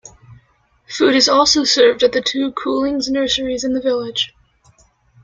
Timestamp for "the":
2.11-2.23, 3.73-3.79